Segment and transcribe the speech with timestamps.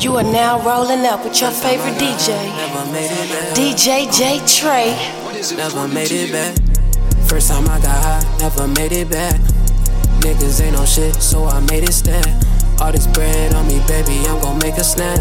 [0.00, 2.32] You are now rolling up with your favorite DJ,
[3.52, 4.96] DJ J Trey.
[5.54, 6.56] Never made it back.
[7.28, 9.38] First time I got high, never made it back.
[10.20, 12.26] Niggas ain't no shit, so I made it stand.
[12.80, 15.18] All this bread on me, baby, I'm gon' make a snap.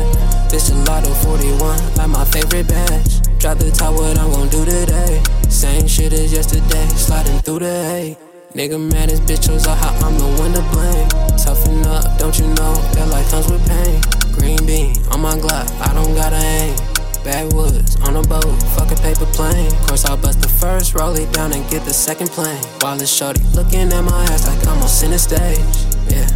[0.49, 3.19] This gelato 41, like my favorite batch.
[3.37, 5.21] Drop the top, what I'm gon' do today.
[5.49, 8.17] Same shit as yesterday, sliding through the hay.
[8.53, 11.09] Nigga mad, as bitch chose out how I'm the one to blame.
[11.37, 14.18] Toughen up, don't you know that life comes with pain?
[14.33, 16.75] Green bean on my Glock, I don't gotta aim.
[17.23, 19.71] Backwoods on a boat, fuck a paper plane.
[19.87, 22.63] Course I'll bust the first, roll it down and get the second plane.
[22.81, 25.59] While it's shorty looking at my ass like I'm on center stage.
[26.07, 26.27] Yeah.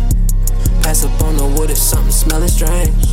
[0.84, 3.06] Pass up on the wood if something smelling strange.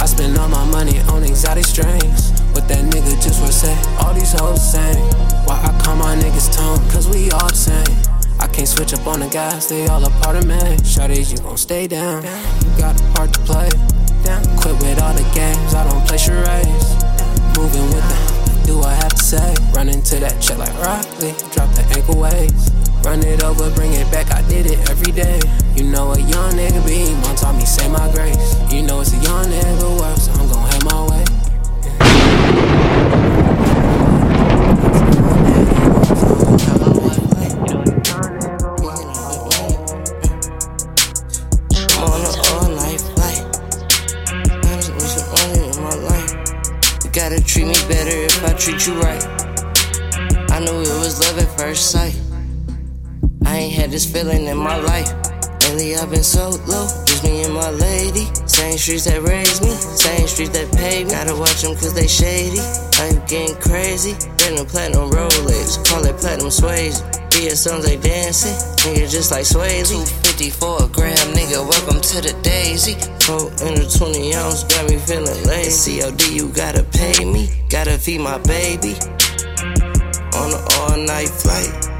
[0.00, 2.30] I spend all my money on exotic strains.
[2.52, 5.02] What that nigga just was say, all these hoes same.
[5.46, 8.15] Why I call my niggas tone, cause we all the same.
[8.38, 10.58] I can't switch up on the guys, they all a part of me.
[10.84, 12.22] Shawty, you gon' stay down.
[12.22, 13.68] You got a part to play.
[14.58, 16.94] Quit with all the games, I don't play charades.
[17.56, 19.54] Moving with them, do I have to say?
[19.72, 22.70] Run into that check like Rock Lee, drop the ankle waves.
[23.04, 25.40] Run it over, bring it back, I did it every day.
[25.76, 28.56] You know a young nigga be, mom taught me say my grace.
[28.72, 31.24] You know it's a young nigga work, so I'm gon' have my way.
[53.96, 55.08] This feeling in my life.
[55.64, 58.28] Lately I've been so low, just me and my lady.
[58.44, 61.12] Same streets that raised me, same streets that paid me.
[61.12, 62.60] Gotta watch them cause they shady.
[63.00, 64.12] Life getting crazy.
[64.36, 67.00] Platinum, platinum Rolex, call it platinum Swayze.
[67.40, 68.52] Yeah, songs they dancing,
[68.84, 69.88] nigga just like Swayze.
[69.88, 73.00] 250 for a gram, nigga, welcome to the daisy.
[73.24, 76.04] Four in a 20 ounce, got me feeling lazy.
[76.04, 78.92] COD, you gotta pay me, gotta feed my baby.
[80.36, 81.95] On an all night flight,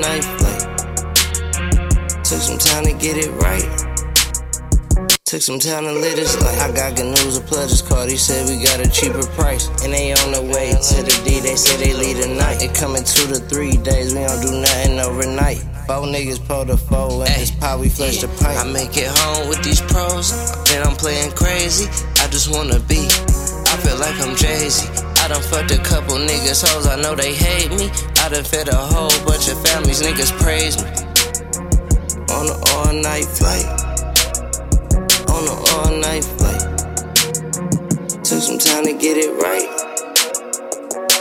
[0.00, 0.24] night.
[2.24, 3.66] Took some time to get it right.
[5.24, 6.60] Took some time to live this life.
[6.60, 8.10] I got good news, a plug just called.
[8.10, 9.68] He said we got a cheaper price.
[9.82, 12.62] And they on the way to the D, they say they leave tonight.
[12.62, 15.58] It coming two to three days, we don't do nothing overnight.
[15.86, 18.56] Four niggas pull the four, and this pot we flush the pipe.
[18.56, 20.30] I make it home with these pros,
[20.66, 21.88] then I'm playing crazy.
[22.22, 25.11] I just wanna be, I feel like I'm Jay Z.
[25.32, 27.88] I done fucked a couple niggas hoes, I know they hate me.
[28.18, 30.90] I done fed a whole bunch of families, niggas praise me.
[32.34, 33.64] On an all night flight
[35.30, 36.60] on an all night flight.
[38.22, 39.70] Took some time to get it right.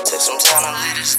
[0.03, 1.17] Took some time to let us.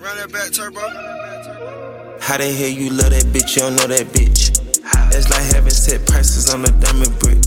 [0.00, 1.87] Run that back, turbo.
[2.20, 3.56] How the hell you love that bitch?
[3.56, 4.52] You don't know that bitch.
[5.14, 7.40] It's like having set prices on a diamond brick.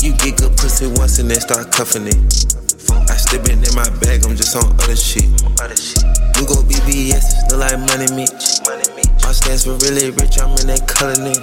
[0.00, 2.16] You get good pussy once and then start cuffing it.
[3.10, 5.28] I step it in my bag, I'm just on other shit.
[6.38, 8.64] You go BBS, look like Money Mitch.
[9.22, 11.42] My stance for really rich, I'm in that color name.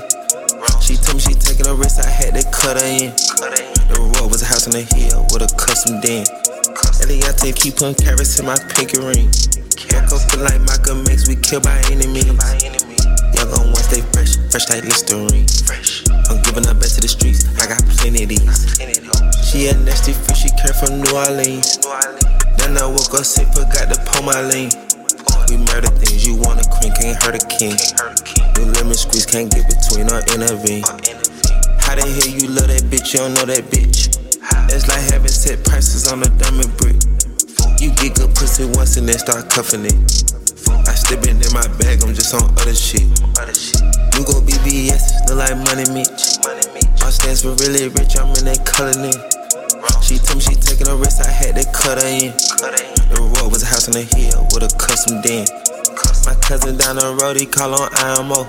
[0.82, 3.14] She told me she taking a risk, I had to cut her in.
[3.92, 6.26] The road was a house on the hill with a custom den.
[7.04, 9.30] Eliantte keep putting carats in my pinky ring.
[9.96, 12.28] Up feel like Michael X, we kill by means.
[13.36, 15.48] Young on one stay fresh, fresh like Listerine.
[16.28, 18.60] I'm giving her back to the streets, I got plenty of these.
[19.48, 21.80] She a nasty freak, she came from New Orleans.
[22.60, 24.70] Then I woke up sick, forgot to pull my lean.
[25.48, 27.78] We murder things, you want a queen, can't hurt a king.
[28.58, 30.84] New lemon squeeze, can't get between or intervene.
[31.80, 34.12] How the hell you love that bitch, you don't know that bitch.
[34.74, 36.98] It's like having set prices on a diamond brick.
[37.80, 39.94] You get good pussy once and then start cuffing it.
[40.88, 43.04] I step in my bag, I'm just on other shit.
[44.16, 46.40] You go BBS, look like Money Mitch.
[47.02, 49.20] My stands for really rich, I'm in that color name.
[50.02, 52.32] She told me she taking a risk, I had to cut her in.
[53.12, 55.46] The road was a house on the hill with a custom den.
[56.26, 58.48] My cousin down the road, he call on IMO.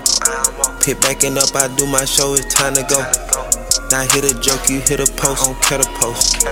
[0.81, 3.46] Pit backing up, I do my show, it's time to go.
[3.89, 5.55] Now hit a joke, you hit a post, on
[5.99, 6.43] post.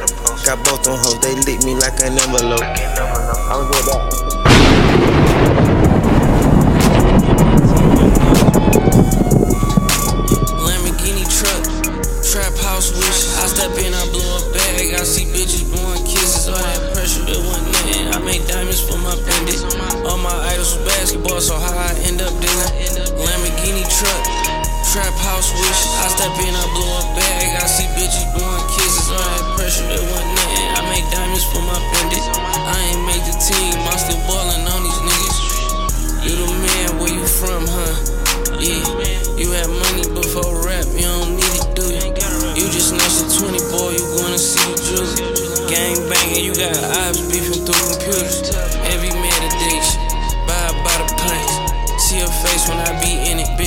[0.45, 2.61] Got both on hoes, they lick me like an envelope.
[2.61, 4.44] I'm good that.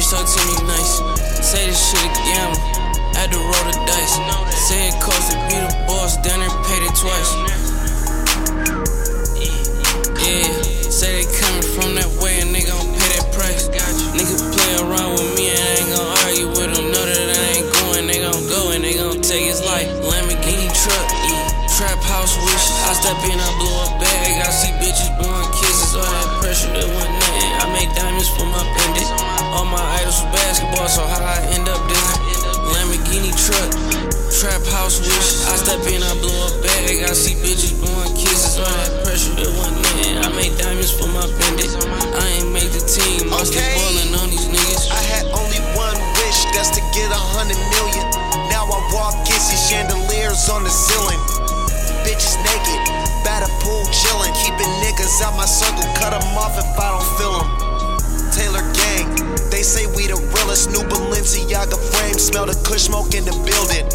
[0.09, 1.05] Talk to me nice.
[1.45, 2.57] Say this shit a gamble,
[3.13, 4.17] had to roll the dice.
[4.57, 7.31] Say it cost to be the boss, down there paid it twice.
[10.17, 10.49] Yeah,
[10.89, 13.69] say they coming from that way and they gon' pay that price.
[14.17, 16.89] Nigga play around with me and I ain't gon' argue with them.
[16.89, 19.93] Know that I ain't going, they gon' go and they gon' take his life.
[20.01, 21.09] Lamborghini truck,
[21.77, 22.65] trap house wish.
[22.89, 24.41] I step in, I blow a bag.
[24.41, 27.53] I see bitches blowing kisses, all that pressure, it wasn't nothing.
[27.61, 29.28] I make diamonds for my pendant.
[29.55, 32.09] All my idols was basketball, so how I end up this?
[32.73, 33.71] Lamborghini truck,
[34.29, 35.45] trap house wish.
[35.49, 37.03] I step in, I blow a bag.
[37.09, 40.19] I see bitches blowing kisses, all that pressure, it wasn't nothing.
[40.21, 41.73] I make diamonds for my pendant.
[42.17, 43.73] I ain't make the team, be Okay.
[43.77, 44.91] ballin' on these niggas.
[44.93, 48.05] I had only one wish, that's to get a hundred million.
[48.53, 51.21] Now I walk in, see chandeliers on the ceiling.
[52.05, 52.81] Bitches naked,
[53.43, 54.33] a pool chillin'.
[54.45, 57.49] Keeping niggas out my circle, cut 'em off if I don't feel 'em.
[58.33, 58.88] Taylor gang, they say we
[60.59, 60.71] realest.
[60.73, 63.87] New Balenciaga frame, smell the kush smoke in the building.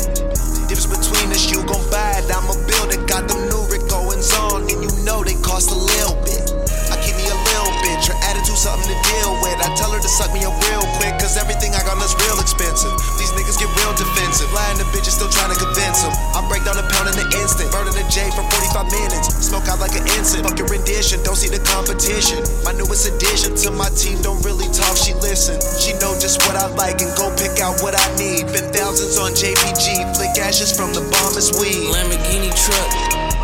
[0.67, 3.07] Difference between us, you gon' buy it, I'ma build it.
[3.07, 6.43] Got them new Rick Owens on, and you know they cost a little bit.
[6.91, 9.32] I keep me a little bitch, her attitude something to deal.
[9.63, 12.35] I tell her to suck me up real quick, cause everything I got is real
[12.43, 12.91] expensive.
[13.15, 16.11] These niggas get real defensive, lying to bitches still trying to convince them.
[16.35, 19.31] I break down a pound in an instant, burning a J for 45 minutes.
[19.39, 22.43] Smoke out like an incense, fuck your rendition, don't see the competition.
[22.67, 25.55] My newest addition to my team don't really talk, she listen.
[25.79, 28.51] She know just what I like and go pick out what I need.
[28.51, 31.87] Been thousands on JPG, flick ashes from the bomb as weed.
[31.87, 32.91] Lamborghini truck,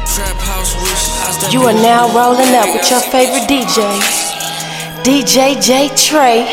[0.03, 1.53] trap house wish.
[1.55, 3.79] You are now rolling up with your favorite DJ,
[5.03, 6.45] DJ J Trey.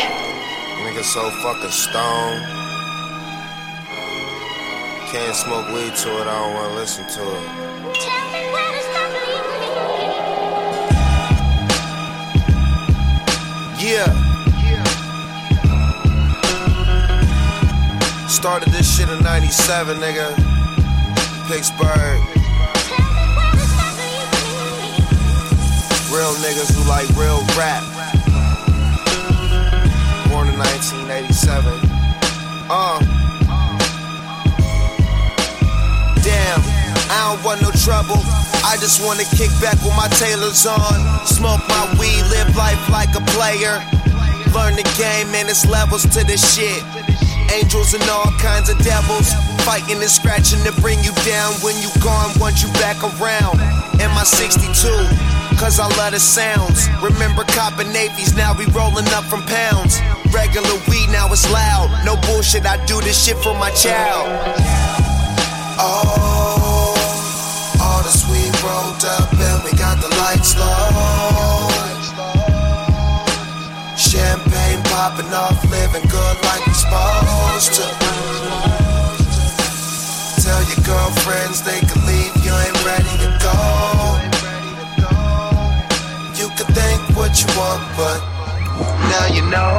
[0.85, 2.45] Nigga so fucking stoned.
[5.11, 7.67] Can't smoke weed to it, I don't wanna listen to it.
[13.83, 14.11] Yeah.
[18.29, 20.35] Started this shit in 97, nigga.
[21.49, 22.21] Pittsburgh.
[26.13, 27.83] Real niggas who like real rap.
[30.57, 31.69] Born in 1987.
[32.73, 32.97] Uh.
[36.25, 36.61] Damn,
[37.13, 38.17] I don't want no trouble.
[38.65, 40.97] I just wanna kick back with my tailors on.
[41.27, 43.85] Smoke my weed, live life like a player.
[44.57, 46.83] Learn the game, and it's levels to this shit.
[47.53, 49.29] Angels and all kinds of devils.
[49.69, 51.53] Fighting and scratching to bring you down.
[51.61, 53.61] When you gone, want you back around.
[54.01, 54.73] In my 62,
[55.61, 56.89] cause I love the sounds.
[57.03, 60.01] Remember copping navies, now we rolling up from pounds.
[60.37, 61.89] Regular weed, now it's loud.
[62.05, 64.29] No bullshit, I do this shit for my child.
[65.81, 66.93] Oh,
[67.81, 71.73] all the sweet rolled up and we got the lights low.
[73.97, 77.87] Champagne popping off, living good like we're supposed to.
[80.45, 83.57] Tell your girlfriends they can leave, you ain't ready to go.
[86.37, 88.36] You can think what you want, but
[89.17, 89.75] now you know.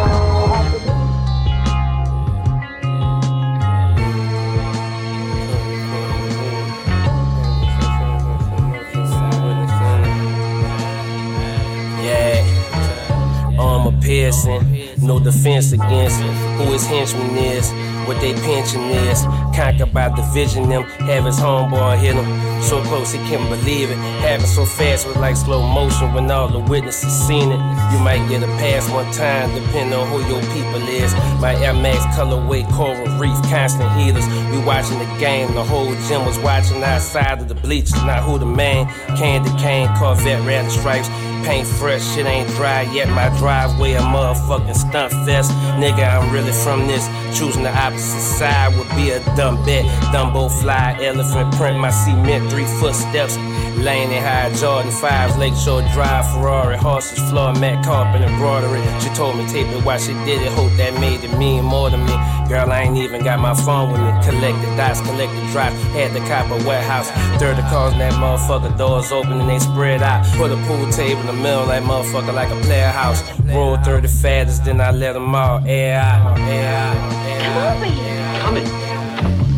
[12.04, 13.60] Yeah,
[14.02, 14.64] piercing,
[15.06, 16.20] no defense against
[16.58, 17.72] who his henchman is,
[18.08, 19.22] what they pension is.
[19.56, 22.47] Conquered by division, them have his homeboy hit him.
[22.62, 23.98] So close he can't believe it.
[24.22, 27.60] Happened so fast, was like slow motion when all the witnesses seen it.
[27.92, 31.14] You might get a pass one time, depending on who your people is.
[31.40, 34.26] My Air Max colorway, coral reef, constant healers.
[34.52, 38.04] We watching the game, the whole gym was watching outside of the bleachers.
[38.04, 38.88] Not who the man,
[39.18, 41.10] candy cane, Corvette, red stripes.
[41.46, 43.08] Paint fresh, shit ain't dry yet.
[43.10, 45.52] My driveway a motherfucking stunt fest.
[45.80, 47.08] Nigga, I'm really from this.
[47.38, 49.86] Choosing the opposite side would be a dumb bet.
[50.12, 53.38] Dumbo fly, elephant print, my cement, three footsteps.
[53.78, 58.82] Lane and high, Jordan 5s, Lakeshore Drive, Ferrari, horses, floor mat, carpet, embroidery.
[59.00, 60.52] She told me tape it while she did it.
[60.54, 62.16] Hope that made it mean more to me.
[62.50, 64.10] Girl, I ain't even got my phone with me.
[64.24, 65.76] Collect the dots, collect the drops.
[65.94, 67.12] Had the cop a warehouse.
[67.40, 70.26] Third the cars and that motherfucker doors open and they spread out.
[70.38, 73.22] Put a pool table in the middle, like motherfucker, like a player house.
[73.54, 78.40] Roll 30 fattest, then I let them all air out, air out, Come over here.
[78.42, 78.68] Coming.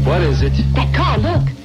[0.05, 0.53] What is it?
[0.75, 1.59] That car, look.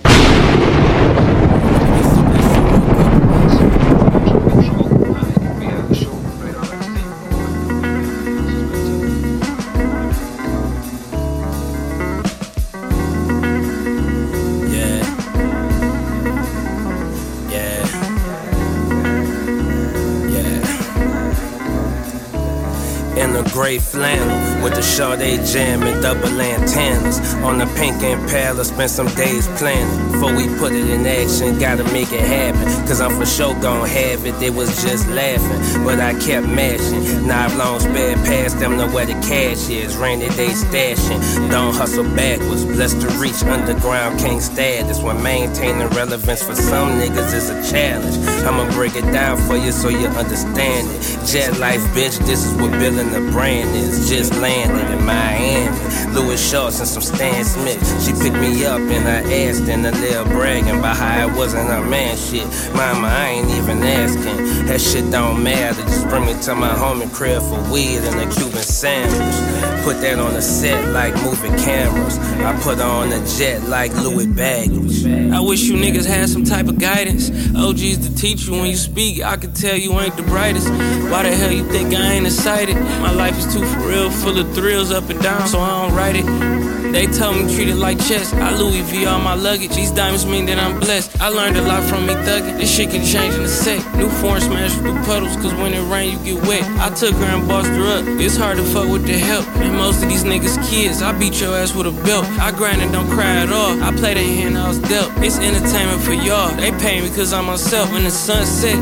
[23.54, 24.33] gray flannel
[24.74, 27.34] the Sade jam and double antennas.
[27.42, 30.12] On the pink Impala, spent some days planning.
[30.12, 32.64] Before we put it in action, gotta make it happen.
[32.86, 34.38] Cause I'm for sure gon' have it.
[34.40, 37.26] They was just laughing, but I kept mashing.
[37.26, 39.96] Now I've long sped past them to where the cash is.
[39.96, 41.20] Rainy day stashing.
[41.50, 42.64] Don't hustle backwards.
[42.64, 45.00] Blessed to reach underground king status.
[45.00, 48.16] When maintaining relevance for some niggas is a challenge.
[48.44, 51.26] I'ma break it down for you so you understand it.
[51.26, 54.08] Jet life, bitch, this is what building the brand is.
[54.08, 54.32] Just
[54.80, 56.14] in Miami.
[56.14, 57.80] Louis Shorts and some Stan Smith.
[58.04, 61.68] She picked me up and I asked in a little bragging about how it wasn't
[61.68, 62.46] her man shit.
[62.74, 64.66] Mama, I ain't even asking.
[64.66, 65.82] That shit don't matter.
[65.82, 69.73] Just bring me to my homie crib for weed and a Cuban sandwich.
[69.84, 72.18] Put that on a set like moving cameras.
[72.18, 75.04] I put on a jet like Louis baggage.
[75.04, 77.28] I wish you niggas had some type of guidance.
[77.54, 79.22] OGs to teach you when you speak.
[79.22, 80.70] I can tell you ain't the brightest.
[80.70, 82.76] Why the hell you think I ain't excited?
[82.76, 85.94] My life is too for real, full of thrills up and down, so I don't
[85.94, 86.63] write it.
[86.92, 88.32] They tell me treat it like chess.
[88.34, 89.74] I Louis V all my luggage.
[89.74, 91.20] These diamonds mean that I'm blessed.
[91.20, 92.58] I learned a lot from me thugging.
[92.58, 93.80] This shit can change in a sec.
[93.96, 96.64] New foreign smash through puddles, cause when it rain, you get wet.
[96.80, 98.04] I took her and bossed her up.
[98.20, 99.46] It's hard to fuck with the help.
[99.56, 101.02] And most of these niggas kids.
[101.02, 102.26] I beat your ass with a belt.
[102.38, 103.82] I grind and don't cry at all.
[103.82, 105.12] I play the hand I was dealt.
[105.18, 106.54] It's entertainment for y'all.
[106.56, 107.90] They pay me cause I'm myself.
[107.92, 108.78] When the sun set,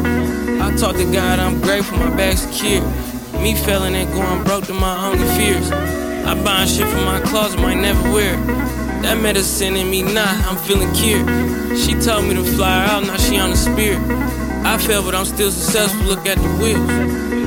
[0.61, 2.83] I talk to God, I'm grateful, my back secure.
[3.41, 6.02] Me failing and going broke to my only fears.
[6.25, 8.47] I buy shit from my closet, might never wear it.
[9.03, 11.27] That medicine in me, nah, I'm feeling cured.
[11.79, 14.01] She told me to fly her out, now she on the spirit.
[14.65, 16.05] I fail, but I'm still successful.
[16.07, 17.42] Look at the wheels.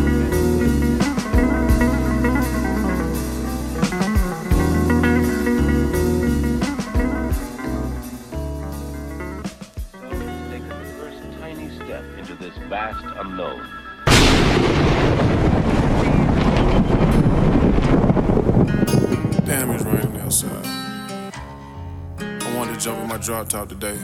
[23.25, 23.97] Drop top today.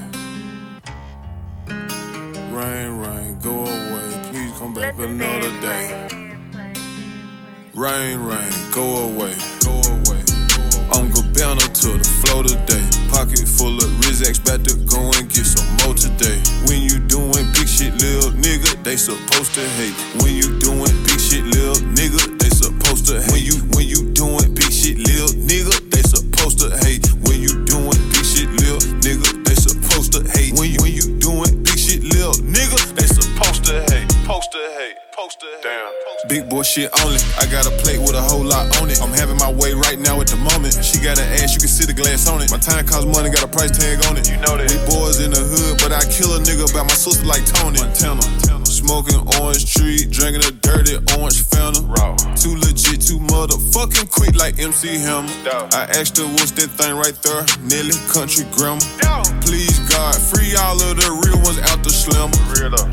[2.50, 4.22] Rain, rain, go away.
[4.32, 6.10] Please come back another day.
[7.76, 10.26] Rain, rain, go away, go away.
[10.90, 12.82] I'm Gabbana to the flow today.
[13.14, 16.42] Pocket full of Rizx, about to go and get some more today.
[16.66, 19.94] When you doing big shit, lil nigga, they supposed to hate.
[20.24, 20.98] When you doing
[36.72, 37.20] shit only.
[37.36, 39.04] I got a plate with a whole lot on it.
[39.04, 40.72] I'm having my way right now at the moment.
[40.80, 42.48] She got an ass, you can see the glass on it.
[42.48, 44.32] My time costs money, got a price tag on it.
[44.32, 44.72] You know that.
[44.72, 47.84] We boys in the hood, but I kill a nigga about my sister like Tony.
[47.84, 48.24] Montana.
[48.64, 51.44] Smoking orange tree, drinking a dirty orange
[53.52, 55.30] motherfucking quick like MC Hammer.
[55.74, 58.82] I asked her what's that thing right there, Nelly Country Grammar.
[59.42, 62.32] Please God, free all of the real ones out the slammer.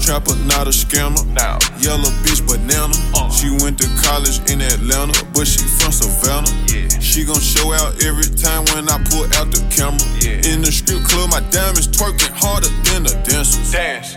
[0.00, 1.24] Trapper, not a scammer.
[1.34, 1.58] Now.
[1.78, 2.94] Yellow bitch banana.
[3.14, 3.30] Uh.
[3.30, 6.50] She went to college in Atlanta, but she from Savannah.
[6.66, 6.88] Yeah.
[6.98, 10.02] She gon' show out every time when I pull out the camera.
[10.18, 10.54] Yeah.
[10.54, 13.70] In the strip club, my diamonds twerking harder than the dancers.
[13.70, 14.16] Dance.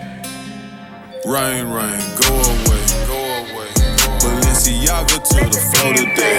[1.25, 3.19] Rain, rain, go away, go
[3.53, 3.80] away.
[4.21, 6.37] Balenciaga to the floor today.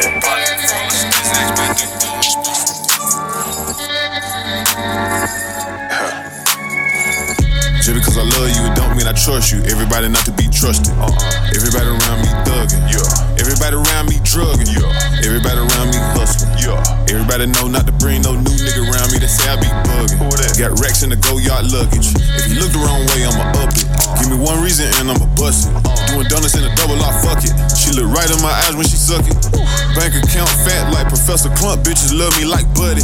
[7.83, 9.59] Just because I love you, it don't mean I trust you.
[9.67, 10.95] Everybody not to be trusted.
[10.95, 11.11] Uh-uh.
[11.59, 12.87] Everybody around me thugging.
[12.87, 13.03] Yeah.
[13.43, 14.71] Everybody around me drugging.
[14.71, 14.87] Yeah.
[15.27, 16.55] Everybody around me hustling.
[16.63, 16.79] Yeah.
[17.11, 20.23] Everybody know not to bring no new nigga around me that say I be bugging.
[20.55, 22.15] Got racks in the Goyard luggage.
[22.15, 23.91] If you look the wrong way, I'ma up it.
[23.91, 24.23] Uh-uh.
[24.23, 25.82] Give me one reason and I'ma bust it.
[26.13, 27.57] Doing donuts in a double lock, fuck it.
[27.73, 29.33] She look right in my eyes when she suck it.
[29.97, 31.89] Bank account fat like Professor Klump.
[31.89, 33.01] Bitches love me like Buddy.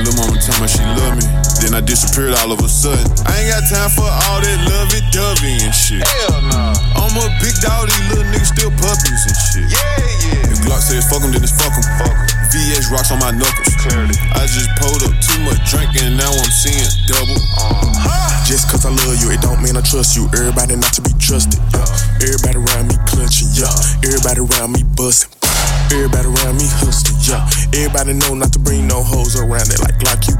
[0.00, 1.28] Little mama tell me she love me.
[1.60, 3.04] Then I disappeared all of a sudden.
[3.28, 6.00] I ain't got time for all that lovey dovey and shit.
[6.00, 6.72] Hell nah.
[6.96, 9.68] I'm a big dog, these little niggas still puppies and shit.
[9.68, 10.00] Yeah,
[10.32, 10.52] yeah.
[10.56, 11.84] If Glock says fuck 'em, then it's fuck 'em.
[12.00, 12.37] Fuck 'em.
[12.48, 13.76] VVS rocks on my knuckles.
[13.76, 14.16] Clearly.
[14.32, 17.36] I just pulled up too much drink and now I'm seeing double.
[17.60, 18.44] Uh-huh.
[18.48, 20.24] Just cause I love you, it don't mean I trust you.
[20.32, 21.60] Everybody not to be trusted.
[21.76, 21.84] Yeah.
[22.24, 23.68] Everybody around me clutching, yeah.
[24.00, 25.28] Everybody around me busting.
[25.92, 27.44] Everybody around me hustling, yeah.
[27.76, 30.37] Everybody know not to bring no hoes around it like like you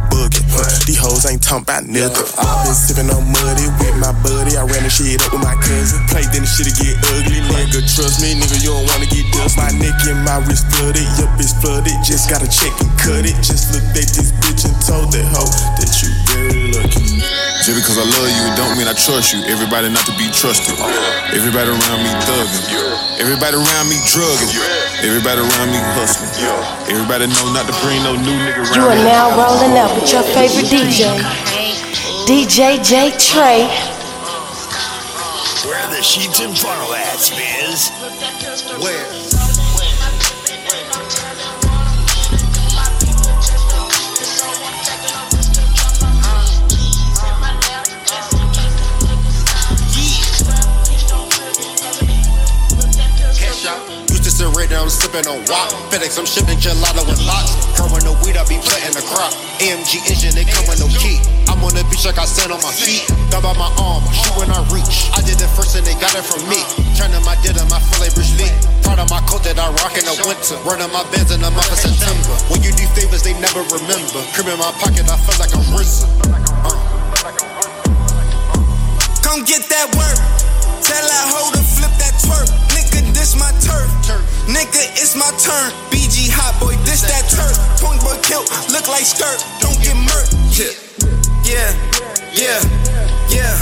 [1.29, 2.25] ain't talking about nothing.
[2.25, 2.41] Yeah.
[2.41, 4.57] i been sipping on muddy with my buddy.
[4.57, 6.01] I ran the shit up with my cousin.
[6.09, 7.85] Play then the shit get ugly, nigga.
[7.85, 9.61] Trust me, nigga, you don't wanna get dust.
[9.61, 11.97] My neck and my wrist flooded, yup, it's flooded.
[12.03, 13.37] Just gotta check and cut it.
[13.45, 17.48] Just looked at this bitch and told that hoe that you very lucky.
[17.69, 19.45] Just because I love you, it don't mean I trust you.
[19.45, 20.73] Everybody not to be trusted.
[21.37, 22.65] Everybody around me thugging.
[23.21, 24.57] Everybody around me drugging.
[25.05, 26.33] Everybody around me hustling.
[26.89, 30.09] Everybody know not to bring no new nigga around You are now rolling up with
[30.09, 31.13] your favorite DJ,
[32.25, 33.69] DJ J Trey.
[35.69, 37.93] Where are the sheets and funnel at, Spiz?
[38.81, 39.18] Where?
[54.89, 55.69] Down sipping on wop.
[55.93, 57.53] FedEx, I'm shipping gelato and lots.
[57.77, 59.33] Her the weed, I be planting the crop.
[59.61, 61.21] AMG engine, they come with no key.
[61.49, 63.05] I'm on the beach like I sand on my feet.
[63.29, 65.13] Gun by my arm, shoot when I reach.
[65.13, 66.65] I did it first and they got it from me.
[66.97, 68.51] Turning my diddum, I feel like Bruce Lee.
[68.83, 70.57] Proud of my coat that I rock in the winter.
[70.65, 72.35] Running my bands in the month of September.
[72.49, 74.25] When you do favors, they never remember.
[74.33, 76.09] Crib in my pocket, I feel like I'm risen.
[79.21, 80.48] Come get that work.
[80.89, 82.49] Tell that hoe to flip that twerk.
[82.73, 83.93] Nigga, this my turf.
[84.49, 85.69] Nigga, it's my turn.
[85.93, 87.53] BG hot boy, this that turf.
[87.77, 89.37] Point boy kilt, look like skirt.
[89.61, 90.33] Don't get murked.
[90.57, 90.73] Yeah,
[91.45, 91.69] yeah,
[92.33, 92.61] yeah,
[93.29, 93.53] yeah,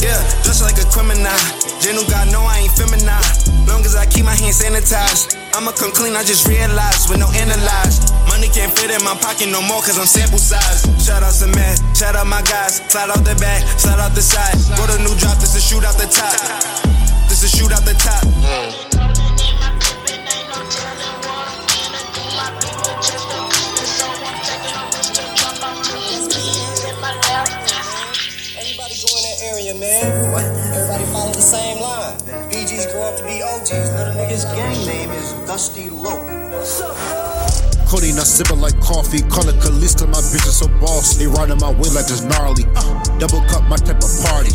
[0.00, 0.20] yeah.
[0.40, 1.36] Just like a criminal.
[1.84, 3.53] General God know I ain't feminine.
[3.66, 5.36] Long as I keep my hands sanitized.
[5.54, 8.10] I'ma come clean, I just realized with no analyze.
[8.28, 10.82] Money can't fit in my pocket no more cause I'm sample size.
[10.98, 12.82] Shout out to man, shout out my guys.
[12.90, 14.58] Slide out the back, slide out the side.
[14.76, 16.34] Go to new drop, this is shoot out the top.
[17.28, 18.22] This is shoot out the top.
[28.54, 30.04] Everybody go in that area, man.
[30.74, 32.53] Everybody follow the same line.
[32.74, 33.70] BGs grow up to be OGs.
[33.94, 36.26] Little nigga's gang name is Dusty Lope.
[37.86, 39.22] Codeine, I sippin' like coffee.
[39.30, 41.14] Call it Kalista, my bitch is so boss.
[41.14, 42.66] They riding my way like this gnarly.
[42.74, 44.50] Uh, double cup, my type of party.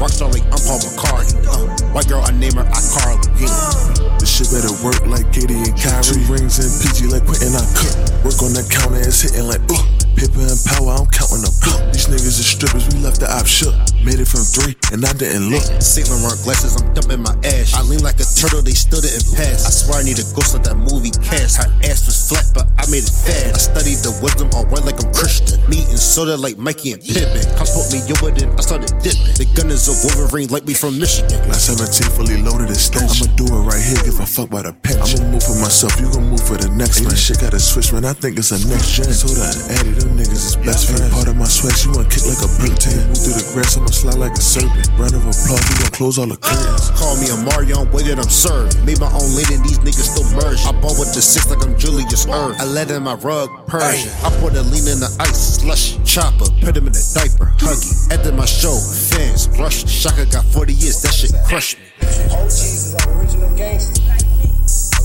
[0.00, 1.36] Rockstar like I'm Paul McCartney.
[1.44, 3.28] Uh, white girl, I name her iCarly.
[3.36, 4.16] Yeah.
[4.16, 6.16] This shit better work like Katie and Kyrie.
[6.16, 8.24] Two rings and PG like Quentin, I cook.
[8.24, 9.99] Work on the counter, it's hitting like, ooh.
[10.16, 11.54] Pippa and power, I'm counting up.
[11.92, 13.74] These niggas are strippers, we left the op shook.
[14.00, 15.64] Made it from three, and I didn't look.
[15.82, 17.74] Saint Laurent glasses, I'm dumping my ass.
[17.76, 19.68] I lean like a turtle, they still didn't pass.
[19.68, 21.60] I swear I need a ghost like that movie cast.
[21.60, 23.52] Her ass was flat, but I made it fast.
[23.52, 25.60] I studied the wisdom on white like I'm Christian.
[25.68, 27.44] Me and soda like Mikey and Pippen.
[27.60, 29.36] Cops put me over, then I started dipping.
[29.36, 31.36] The gun is a Wolverine like we from Michigan.
[31.52, 33.28] Last 17 fully loaded and extension.
[33.28, 35.20] I'ma do it right here, give a fuck about a pension.
[35.20, 37.12] I'ma move for myself, you gon' move for the next man.
[37.12, 38.08] This shit gotta switch, man.
[38.08, 39.12] I think it's a next gen.
[39.12, 41.12] Soda and Addy, them niggas is best friends.
[41.12, 42.96] Part of my sweat, she wanna kick like a brick tan.
[43.08, 44.88] Move through the grass, I'ma slide like a serpent.
[44.96, 46.90] Round of applause, we gon' close all the curtains.
[46.90, 48.76] Uh, call me a Mario, I'm waiting, I'm served.
[48.84, 50.60] Made my own lane and these niggas still merge.
[50.64, 52.56] I ball with the six like I'm Julius Erb.
[52.58, 54.10] I let in my rug, Persian.
[54.24, 56.48] I pour the lean in the ice, slush, chopper.
[56.64, 58.10] Put him in a diaper, huggy.
[58.12, 59.84] After my show, fans rush.
[59.88, 61.86] Shaka got 40 years, that shit crushed me.
[62.32, 64.00] OGs is original gangsters.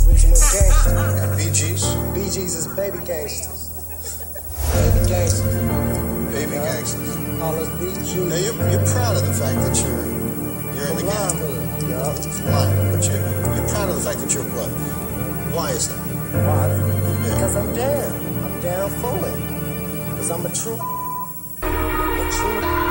[0.07, 1.25] Original gangsters.
[1.35, 1.83] BGs?
[2.15, 3.64] BGs is baby gangsters.
[4.75, 5.55] Baby gangsters.
[6.31, 7.15] Baby gangsters.
[7.41, 8.27] All us BGs.
[8.27, 10.05] Now you're, you're proud of the fact that you're
[10.75, 11.35] you're in the gang.
[11.89, 12.15] Yup.
[12.51, 12.65] Why?
[12.91, 13.23] But you're
[13.55, 14.71] you're proud of the fact that you're blood.
[15.55, 15.99] Why is that?
[16.43, 16.67] Why?
[17.23, 18.11] Because I'm down.
[18.43, 19.39] I'm down for it.
[20.11, 20.79] Because I'm a true.
[21.61, 22.85] A true.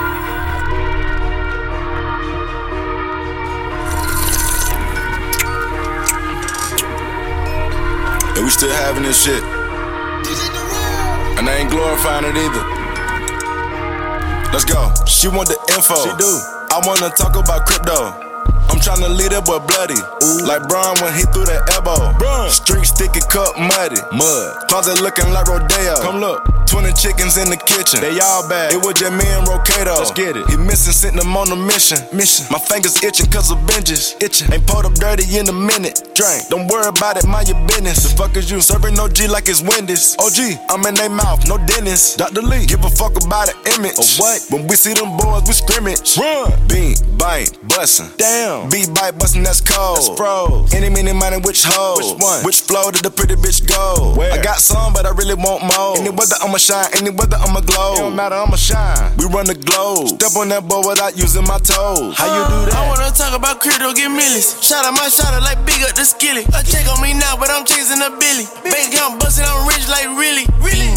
[8.36, 9.63] And we still having this shit.
[11.38, 12.64] And I ain't glorifying it either.
[14.52, 14.92] Let's go.
[15.06, 15.96] She want the info.
[15.96, 16.30] She do.
[16.70, 18.23] I wanna talk about crypto.
[18.84, 19.96] Tryna lead that boy bloody.
[19.96, 20.44] Ooh.
[20.44, 22.12] Like Brian when he threw that elbow.
[22.52, 23.96] Street sticky cup muddy.
[24.12, 24.68] Mud.
[24.68, 25.96] Closet looking like Rodeo.
[26.04, 26.44] Come look.
[26.68, 28.04] 20 chickens in the kitchen.
[28.04, 28.76] They all bad.
[28.76, 29.96] It was just me and Rocado.
[29.96, 30.44] Let's get it.
[30.50, 31.96] He missing, sent him on a mission.
[32.12, 32.44] Mission.
[32.50, 34.20] My fingers itching cause of binges.
[34.20, 34.52] Itching.
[34.52, 36.12] Ain't pulled up dirty in a minute.
[36.12, 36.52] Drink.
[36.52, 38.04] Don't worry about it, mind your business.
[38.04, 38.60] The fuck is you?
[38.60, 40.12] Serving no G like it's Wendy's.
[40.18, 42.18] OG, I'm in they mouth, no dentist.
[42.18, 42.42] Dr.
[42.42, 43.96] Lee, give a fuck about the image.
[43.96, 44.42] Or what?
[44.50, 46.18] When we see them boys, we scrimmage.
[46.18, 46.52] Run.
[46.66, 48.10] Bean, bite, bussin'.
[48.18, 48.68] Damn.
[48.74, 50.18] Beat, bite, bustin', that's cold.
[50.18, 50.74] That's.
[50.74, 51.94] Any, many, money, which hoe?
[51.94, 52.42] Which one?
[52.42, 54.18] Which flow did the pretty bitch go?
[54.18, 54.34] Where?
[54.34, 55.94] I got some, but I really want more.
[55.94, 56.90] Any weather, I'ma shine.
[56.98, 57.94] Any weather, I'ma glow.
[57.94, 59.14] It don't matter, I'ma shine.
[59.14, 60.18] We run the globe.
[60.18, 62.18] Step on that board without using my toes.
[62.18, 62.74] How you do that?
[62.74, 64.58] I wanna talk about crypto, get millies.
[64.58, 66.42] Shout out my shot like big up the skilly.
[66.50, 68.50] A check on me now, but I'm chasing a billy.
[68.66, 70.90] Bank account bustin', I'm rich like really, really.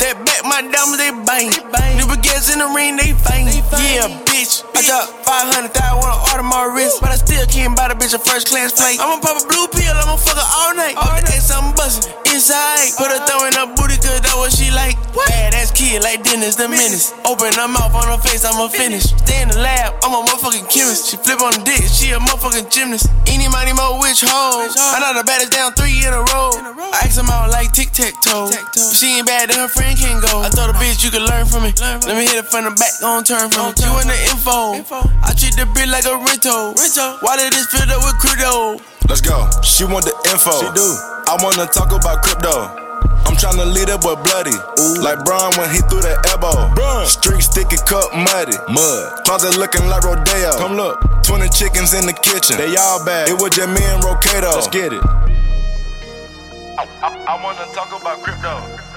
[0.00, 1.52] Step back, my diamonds they bang.
[2.00, 3.44] New baguettes in the ring, they fang.
[3.44, 4.64] Yeah, bitch.
[4.72, 7.04] I drop 500,000 on an Audemars wrist.
[7.04, 8.96] But I still can't buy the bitch a first class flight.
[8.96, 10.96] I'ma pop a blue pill, I'ma fuck her all night.
[10.96, 12.96] All day, something bustin' inside.
[12.96, 14.96] Put her throw in her booty, cause that's what she like.
[15.28, 17.12] Bad ass kid like Dennis the Menace.
[17.28, 19.12] Open her mouth on her face, I'ma finish.
[19.20, 21.12] Stay in the lab, I'm a motherfucking chemist.
[21.12, 23.12] She flip on the dick, she a motherfucking gymnast.
[23.28, 24.64] Any money, mo, which hoe?
[24.64, 26.56] I know the baddest down three in a row.
[26.96, 28.48] I ask them out like tic tac toe.
[28.96, 30.42] She ain't bad, then her friend can go.
[30.42, 31.72] I told the bitch you can learn from me.
[31.80, 33.80] Let me hit it from the back, gon' turn from it.
[33.80, 34.78] You in the info.
[35.22, 36.74] I treat the bitch like a rental.
[37.22, 38.78] Wallet is filled up with crypto.
[39.08, 39.50] Let's go.
[39.62, 40.54] She want the info.
[40.62, 40.86] She do.
[41.26, 42.80] I wanna talk about crypto.
[43.26, 44.54] I'm tryna lead that boy bloody.
[44.54, 45.02] Ooh.
[45.02, 46.70] Like Brian when he threw that elbow.
[47.04, 48.58] Street sticky cup muddy.
[48.70, 49.22] Mud.
[49.26, 50.50] Closet looking like Rodeo.
[50.58, 50.98] Come look.
[51.22, 52.58] 20 chickens in the kitchen.
[52.58, 53.28] They all bad.
[53.28, 54.50] It was just me and Rocato.
[54.54, 55.02] Let's get it.
[56.78, 58.89] I, I, I wanna talk about crypto.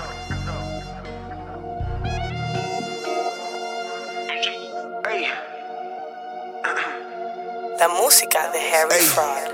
[7.79, 9.49] La música de Harry Fraud.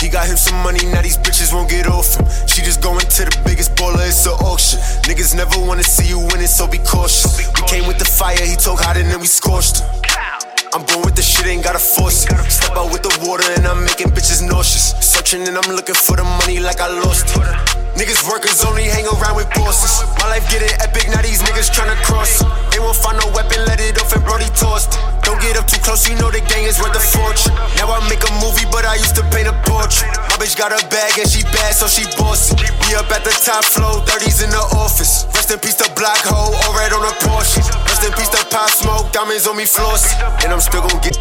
[0.00, 2.26] He got him some money, now these bitches won't get off him.
[2.46, 4.78] She just going to the biggest baller, it's an auction.
[5.08, 7.48] Niggas never wanna see you winning, so be cautious.
[7.54, 9.88] We came with the fire, he told hot and then we scorched him.
[10.74, 12.36] I'm born with the shit, ain't gotta force it.
[12.50, 14.94] Step out with the water and I'm making bitches nauseous.
[15.00, 17.42] Searching and I'm looking for the money like I lost it.
[17.96, 20.04] Niggas workers only hang around with bosses.
[20.20, 22.44] My life getting epic, now these niggas tryna cross.
[22.70, 24.94] They won't find no weapon, let it off and Brody tossed.
[24.94, 25.17] it.
[25.28, 27.52] Don't get up too close, you know the gang is worth a fortune.
[27.76, 30.08] Now I make a movie, but I used to paint a portrait.
[30.32, 32.56] My bitch got a bag and she bad, so she bossy.
[32.88, 35.28] We up at the top floor, 30s in the office.
[35.36, 37.60] Rest in peace to Black Hole, all red on a Porsche.
[37.60, 40.16] Rest in peace to Pop Smoke, diamonds on me floss.
[40.40, 41.20] And I'm still gon' get.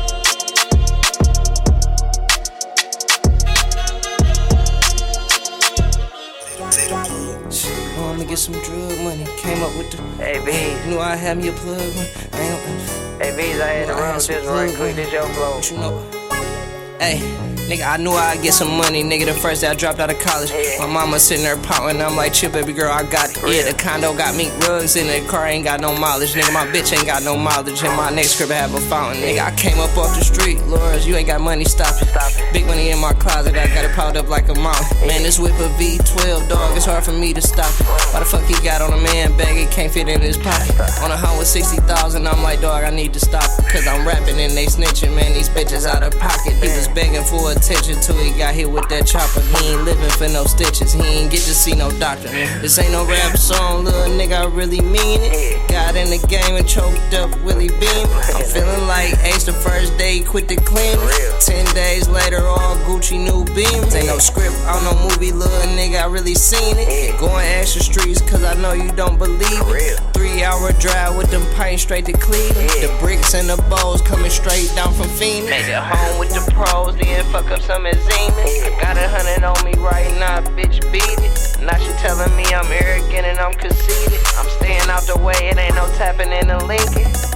[8.07, 9.27] I'ma get some drug money.
[9.43, 9.99] Came up with the.
[10.15, 10.55] Hey, B.
[10.87, 12.07] Knew I had me a plug money.
[12.31, 12.96] I ain't.
[13.19, 14.95] Hey, Bees, I to run this right quick.
[14.95, 15.55] This your flow.
[15.55, 16.97] What you know?
[16.99, 20.09] Hey, nigga, I knew I'd get some money, nigga, the first day I dropped out
[20.09, 20.51] of college.
[20.79, 23.37] My mama sitting there pouting, I'm like, chill, baby girl, I got it.
[23.43, 26.65] Yeah, the condo got mink rugs in the car ain't got no mileage, nigga, my
[26.67, 29.45] bitch ain't got no mileage, and my next crib have a fountain, nigga.
[29.45, 32.07] I came up off the street, Lord, you ain't got money, stop it.
[32.53, 35.07] Big money in my closet, I got it piled up like a mountain.
[35.07, 37.85] Man, this whip a V12, dog, it's hard for me to stop it.
[38.13, 40.71] Why the fuck he got on a man bag, it can't fit in his pocket.
[41.03, 43.67] On a hunt with 60,000, I'm like, dog, I need to stop it.
[43.67, 46.53] Cause I'm rapping and they snitching, man, these bitches out of pocket.
[46.63, 49.41] He was begging for attention till he got hit with that chopper.
[49.41, 52.29] He ain't living for no stitches, he ain't get to see no doctor.
[52.61, 55.67] This ain't no rap song, little nigga, I really mean it.
[55.69, 58.07] Got in the game and choked up Willie Beam.
[58.35, 60.99] I'm feeling like Ace the first day, quit the cleaning.
[61.41, 63.95] Ten days later, all Gucci new beams.
[63.95, 67.19] Ain't no script on no movie, little nigga, I really seen it.
[67.19, 69.99] Going extra streets, cause I know you don't believe it.
[70.13, 72.69] Three hour drive with them pints straight to Cleveland.
[72.69, 75.49] The bricks and the bowls coming straight down from Phoenix.
[75.49, 78.63] Made it home with the pros, then fuck up some Azimus.
[78.63, 81.61] I got a hundred on me right now, bitch, beat it.
[81.61, 84.19] Now she telling me I'm arrogant and I'm conceited.
[84.37, 87.26] I'm staying out the way, it ain't no tapping in the Lincoln.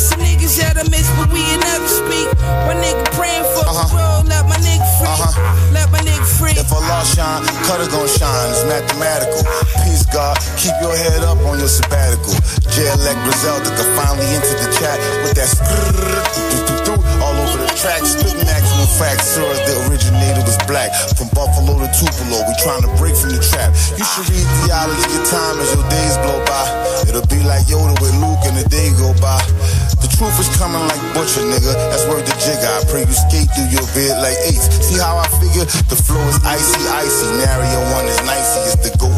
[0.00, 2.28] Some niggas that I miss, but we ain't never speak.
[2.64, 3.84] My nigga praying for uh-huh.
[3.84, 5.12] the world, let my nigga free.
[5.12, 5.72] Uh-huh.
[5.76, 6.56] Let my nigga free.
[6.56, 8.48] If Allah shine, cutter gon' shine.
[8.48, 9.44] It's mathematical.
[9.84, 10.40] Peace, God.
[10.56, 12.32] Keep your head up on your sabbatical.
[12.72, 15.52] J-Elect Griselda could finally enter the chat with that
[17.20, 18.02] all over the track.
[18.02, 19.36] Spitting actual facts.
[19.36, 20.90] Sir, the originator was black.
[21.14, 22.42] from Buffalo to Tupelo.
[22.48, 23.70] We trying to break from the trap.
[23.94, 26.64] You should read theology your time as your days blow by.
[27.06, 29.38] It'll be like Yoda with Luke and the day go by.
[30.00, 31.76] The truth is coming like butcher, nigga.
[31.92, 32.72] That's word the jigger.
[32.72, 34.72] I pray you skate through your bed like eights.
[34.80, 35.68] See how I figure?
[35.92, 37.28] The flow is icy, icy.
[37.36, 38.72] Nario one is nicey.
[38.72, 39.12] It's the goat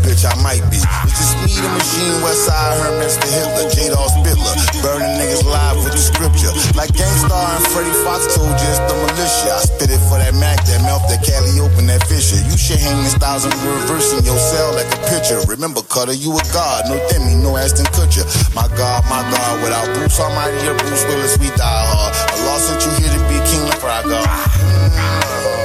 [0.00, 0.80] Bitch, I might be.
[0.80, 4.54] It's just me, the machine, Westside Herman, the Hitler, J Dog Spitler.
[4.80, 6.52] Burning niggas live with the scripture.
[6.72, 9.52] Like Gang Starr and Freddie Foxxx told you the militia.
[9.52, 12.40] I spit it for that Mac, that mouth, that Cali open, that Fisher.
[12.48, 15.40] You should hang this thousand reversing your cell like a picture.
[15.44, 16.88] Remember, Cutter, you a god.
[16.88, 18.24] No Demi, no Ashton Kutcher.
[18.54, 22.12] My God, my God, without Bruce Almighty or Bruce Willis, we die hard.
[22.32, 24.24] Allah sent you here to be King of Praga.
[24.24, 25.59] How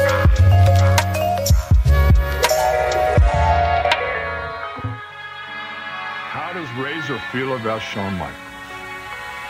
[7.06, 8.36] does Razor feel about Shawn Michaels?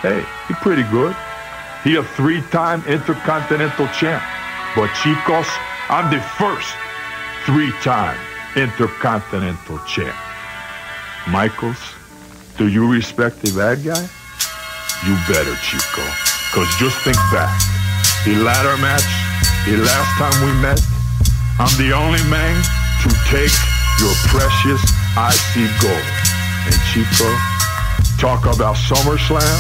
[0.02, 1.16] Hey, he's pretty good.
[1.84, 4.24] He a three-time Intercontinental champ.
[4.76, 5.48] But Chicos,
[5.90, 6.68] I'm the first
[7.46, 8.18] three-time
[8.56, 10.16] Intercontinental champ.
[11.30, 11.80] Michaels,
[12.58, 14.04] do you respect the bad guy?
[15.06, 16.04] You better, Chico.
[16.52, 17.52] Cause just think back.
[18.26, 19.06] The ladder match,
[19.66, 20.82] the last time we met,
[21.60, 22.56] I'm the only man
[23.04, 23.54] to take
[24.00, 24.82] your precious
[25.16, 26.35] IC gold.
[26.66, 27.30] And Chico,
[28.18, 29.60] talk about SummerSlam.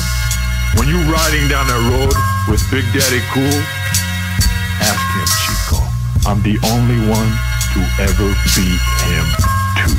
[0.77, 2.11] When you riding down that road
[2.49, 3.59] with Big Daddy Cool,
[4.81, 5.79] ask him, Chico.
[6.25, 7.29] I'm the only one
[7.77, 9.25] to ever beat him
[9.85, 9.93] too.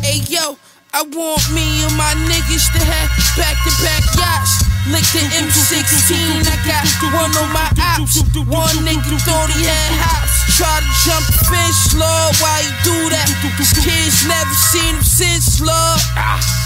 [0.00, 0.56] Hey yo,
[0.96, 4.64] I want me and my niggas to have back-to-back yachts.
[4.88, 8.16] Lick the M16, I got one on my ops.
[8.48, 10.47] One nigga thought he had hops.
[10.58, 13.30] Try to jump the fence, Lord, why you do that?
[13.62, 16.02] These kids never seen him since, Lord.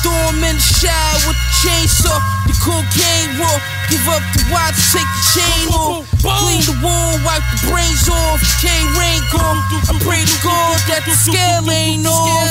[0.00, 2.16] Throw him in the shower with the chainsaw.
[2.48, 3.52] The cocaine raw.
[3.92, 6.08] Give up the watch, take the chain off.
[6.24, 8.40] Clean the wound, wipe the brains off.
[8.64, 9.60] Can't rain gone.
[9.84, 12.48] I pray to God that the scale ain't off.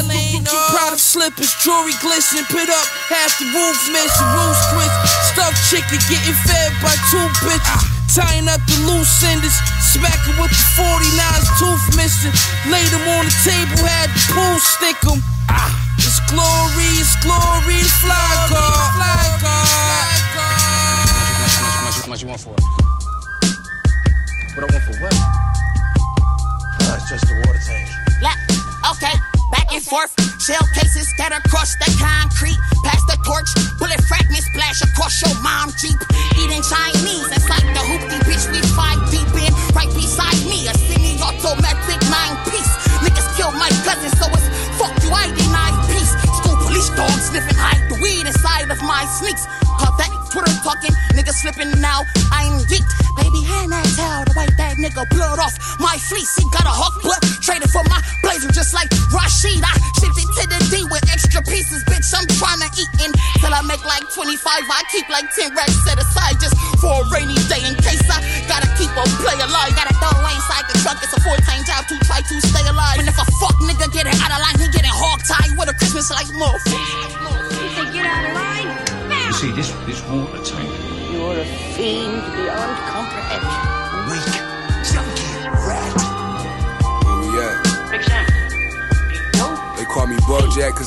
[0.70, 4.94] Proud of slippers, jewelry glisten, put up half the roof missing, roof twist.
[5.34, 7.82] Stuffed chicken getting fed by two bitches.
[8.12, 9.56] Tying up the loose enders,
[9.92, 12.32] smacking with the 49's tooth missing.
[12.72, 15.20] Laid them on the table, had the pool stick 'em.
[15.50, 20.32] Ah, it's glory, it's glory, fly guard, fly guard.
[22.02, 22.64] How much, you want for it?
[24.56, 25.14] What I want for what?
[26.82, 27.88] Uh, it's just a water tank.
[28.22, 28.40] Left,
[28.92, 29.16] okay,
[29.52, 30.10] back and forth.
[30.42, 32.58] Shell cases scatter across the concrete.
[32.84, 36.00] Pass the torch, bullet fragments splash across your mom Jeep.
[36.42, 39.54] Eating Chinese inside the hoopty bitch we fight deep in.
[39.78, 41.21] Right beside me, a semi-automatic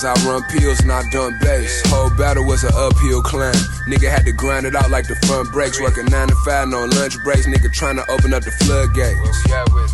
[0.05, 1.83] I run pills and I dump bass.
[1.87, 3.55] Whole battle was an uphill climb.
[3.88, 5.81] Nigga had to grind it out like the front brakes.
[5.81, 7.47] Working 9 to 5, no lunch breaks.
[7.47, 9.45] Nigga trying to open up the floodgates.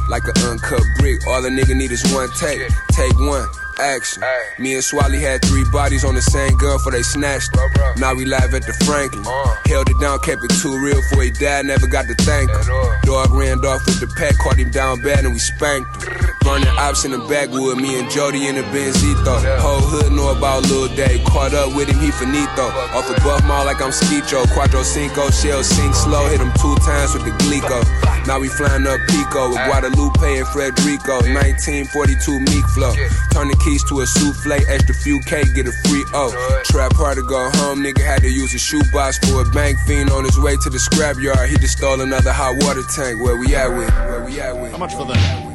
[0.08, 1.26] Like an uncut brick.
[1.26, 2.60] All a nigga need is one take.
[2.92, 3.46] Take one.
[3.78, 4.22] Action.
[4.58, 7.98] Me and Swally had three bodies on the same gun for they snatched it.
[7.98, 9.24] Now we live at the Franklin.
[9.64, 12.60] Held it down, kept it too real for he died, never got to thank him.
[13.04, 16.39] Dog ran off with the pack, caught him down bad and we spanked him.
[16.40, 19.36] Burning ops in the backwood, me and Jody in the Benzito.
[19.60, 21.24] Whole hood know about Lil Dave.
[21.24, 22.64] Caught up with him, he finito.
[22.96, 24.48] Off a buff mall like I'm Skeecho.
[24.54, 26.26] Quattro Cinco, shell sink slow.
[26.28, 27.84] Hit him two times with the Glico.
[28.26, 31.20] Now we flying up Pico with Guadalupe and Frederico.
[31.28, 32.92] 1942 Meek Flow.
[33.32, 36.32] Turn the keys to a souffle, extra few K, get a free O.
[36.64, 40.10] Trap hard to go home, nigga had to use a shoebox for a bank fiend
[40.10, 41.48] on his way to the scrapyard.
[41.48, 43.20] He just stole another hot water tank.
[43.22, 43.90] Where we at with?
[44.08, 44.72] Where we at with?
[44.72, 45.49] How much for that?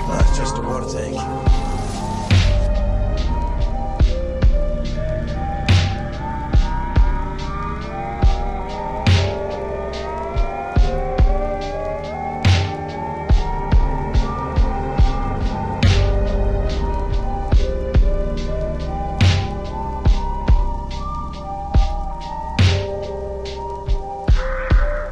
[0.00, 1.16] It's just a water tank.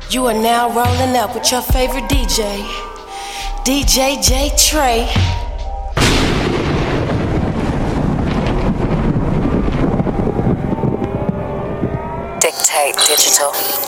[0.09, 2.86] You are now rolling up with your favorite DJ,
[3.67, 5.09] DJ J Trey.
[12.39, 13.86] Dictate Digital.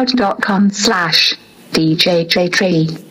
[0.00, 1.36] soundcloud.com slash
[1.72, 3.09] djjtree.